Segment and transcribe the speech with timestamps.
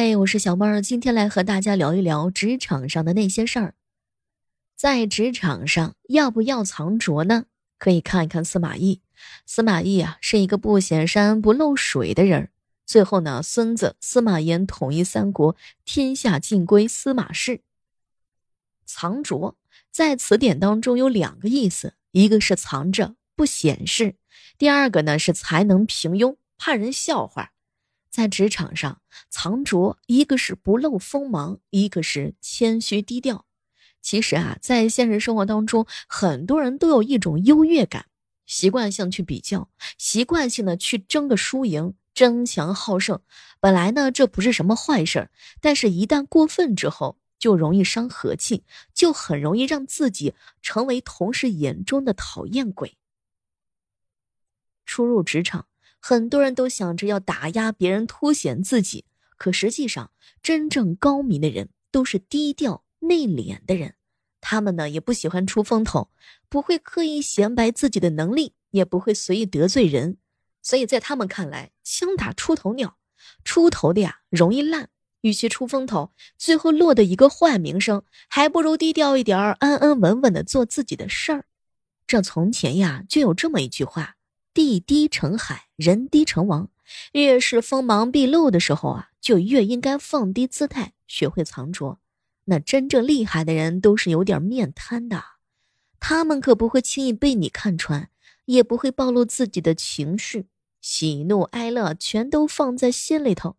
[0.00, 3.74] 嗨，我是小妹儿，今天来和大家聊一聊职场上的那些事儿。
[4.76, 7.46] 在职场上要不要藏拙呢？
[7.78, 9.00] 可以看一看司马懿。
[9.44, 12.50] 司马懿啊，是一个不显山不漏水的人。
[12.86, 17.62] 最后呢，孙子司马炎统一三国，天下尽归司马氏。
[18.86, 19.56] 藏拙
[19.90, 24.14] 在词典当中有两个意思，一个是藏着不显示，
[24.56, 27.50] 第二个呢是才能平庸，怕人笑话。
[28.18, 29.00] 在职场上
[29.30, 33.46] 藏拙，一个是不露锋芒，一个是谦虚低调。
[34.02, 38.06] 其实啊，在现实生活当中，很多人都有一种优越感，
[38.44, 43.20] 习惯性去比较，习惯性的去争个输赢，争强好胜。
[43.60, 52.96] 本来呢，这不是什么坏事儿，但是一旦过分之后，就容易伤和气，就很容易让自己成为同事眼中的讨厌鬼。
[54.84, 55.66] 初入职场。
[56.00, 59.04] 很多人都想着要打压别人，凸显自己，
[59.36, 60.10] 可实际上，
[60.42, 63.94] 真正高明的人都是低调内敛的人。
[64.40, 66.10] 他们呢，也不喜欢出风头，
[66.48, 70.18] 不会刻意显摆自己的能力，也不会随意得罪人。
[70.62, 72.98] 所以在他们看来，枪打出头鸟，
[73.42, 74.90] 出头的呀容易烂。
[75.22, 81.46] 与其出风头，最后落得一个坏名声，还不如低调一点儿，安安稳稳的做自己的事儿。
[82.06, 84.14] 这从前呀，就有这么一句话。
[84.58, 86.68] 地低成海，人低成王。
[87.12, 92.00] 越是锋芒毕露的时候啊，就越应该放低姿态，学会藏拙。
[92.46, 95.22] 那真正厉害的人都是有点面瘫的，
[96.00, 98.10] 他们可不会轻易被你看穿，
[98.46, 100.48] 也不会暴露自己的情绪，
[100.80, 103.54] 喜怒哀乐全都放在心里头。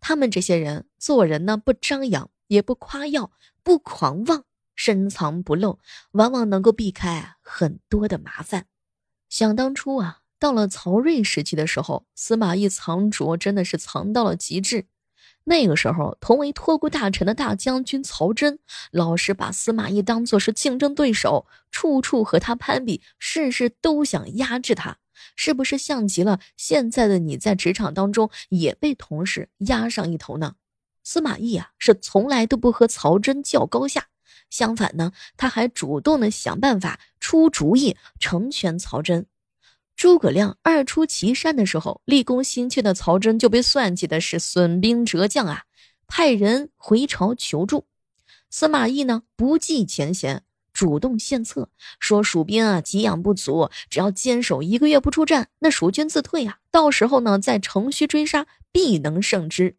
[0.00, 3.30] 他们这些人做人呢，不张扬，也不夸耀，
[3.62, 5.78] 不狂妄，深藏不露，
[6.10, 8.66] 往往能够避开很多的麻烦。
[9.28, 10.19] 想当初啊。
[10.40, 14.86] 到了曹睿时期的时候，司马懿藏拙真的是藏到了极致。
[15.44, 18.58] 那个时候，同为托孤大臣的大将军曹真，
[18.90, 24.96] 老是把司马懿当做是竞争对手，处处和他攀比，事事都想压制他。
[25.36, 30.54] 是不是像极了现在的你在职场当中也被同事压上一头呢？
[31.04, 34.06] 司马懿啊，是从来都不和曹真较高下，
[34.48, 39.26] 相反呢，他还主动的想办法出主意成全曹真。
[40.00, 45.64] 诸葛亮二出祁山的时候，立功心切的曹真就被算计的是损兵折将啊，
[46.06, 47.84] 派人回朝求助。
[48.48, 51.68] 司马懿呢不计前嫌，主动献策，
[51.98, 59.76] 说蜀兵啊给养不足，只要坚守一个月不出战，那蜀军自退啊，到时候呢在城虚追杀，必能胜之。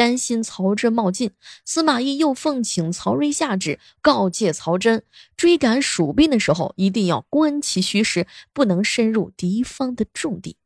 [0.00, 1.32] 担心曹真冒进，
[1.66, 5.02] 司马懿又奉请曹睿下旨，告诫曹真，
[5.36, 10.56] 追赶蜀兵的时候一定要观其虚实，不能深入敌方的重地。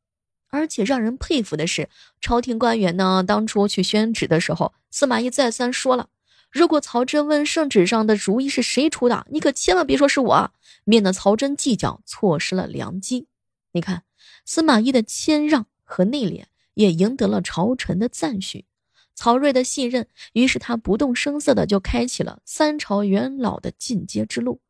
[0.51, 1.89] 而且让人佩服的是，
[2.21, 6.11] 朝廷官员呢，当初去宣旨的时候，司马懿再三说了，
[6.49, 10.53] 如果曹真问圣旨上的主意是谁出的，你可千万别说是我，
[10.85, 13.27] 免得曹真计较，错失了良机。
[13.73, 14.05] 你看，
[14.47, 18.67] 司马懿的谦让和内敛，也赢得了朝臣的赞许。
[19.15, 24.61] 曹睿的信任，于是他不动声色的就开启了三朝元老的进阶之路。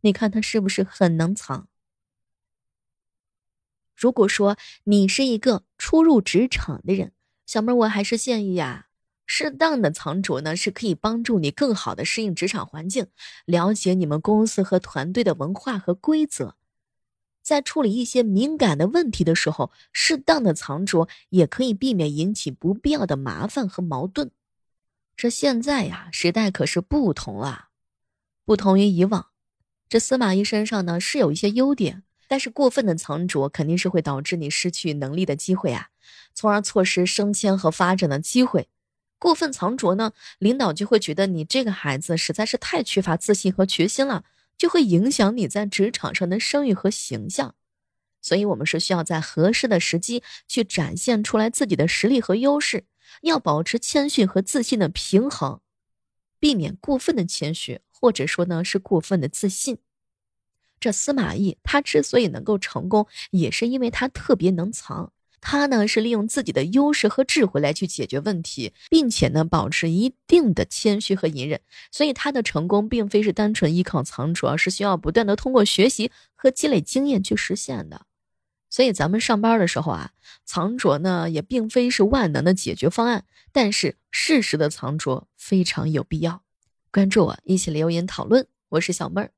[0.00, 1.68] 你看他是不是很能藏？
[3.94, 7.12] 如果说你是一个初入职场的人，
[7.46, 8.86] 小妹儿我还是建议啊，
[9.26, 13.08] 适当的藏拙呢是可以帮助你更好的适应职场环境，
[13.44, 16.56] 了解你们公司和团队的文化和规则。
[17.50, 24.30] 在处理一些敏感的问题的时候，适当的藏拙也可以避免引起不必要的麻烦和矛盾。
[25.16, 27.70] 这现在呀，时代可是不同了，
[28.44, 29.30] 不同于以往。
[29.88, 35.88] 这司马懿身上呢是有一些优点，但是过分的藏拙肯定是会导致你失去能力的机会啊，
[36.32, 38.68] 从而错失升迁和发展的机会。
[39.18, 44.22] 过分藏拙呢，领导就会觉得你这个孩子实在是太缺乏自信和决心了。
[44.60, 47.54] 就会影响你在职场上的声誉和形象，
[48.20, 52.84] 所以我们是需要在合适的时机去展现出来自己的实力和优势，
[53.22, 55.62] 要保持谦逊和自信的平衡，
[56.38, 59.78] 避免过分的谦虚，或者说呢是过分的自信。
[60.78, 65.14] 这司马懿他之所以能够成功，也是因为他特别能藏。
[65.40, 71.60] 他呢是利用自己的优势和智慧来去解决问题，并且呢保持一定的谦虚和隐忍，
[71.90, 78.06] 所以他的成功并非是单纯依靠藏拙，而是需要不断的通过学习和积累经验去实现的。
[78.68, 80.12] 所以咱们上班的时候啊，
[80.44, 86.42] 藏拙呢也并非是万能的解决方案，但是适时的藏拙非常有必要。
[86.92, 88.46] 关注我，一起留言讨论。
[88.68, 89.32] 我是小妹儿。